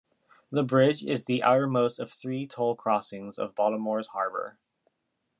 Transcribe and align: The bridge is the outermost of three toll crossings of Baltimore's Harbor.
The 0.51 0.63
bridge 0.63 1.03
is 1.03 1.25
the 1.25 1.43
outermost 1.43 1.99
of 1.99 2.11
three 2.11 2.47
toll 2.47 2.75
crossings 2.75 3.37
of 3.37 3.53
Baltimore's 3.53 4.07
Harbor. 4.07 4.57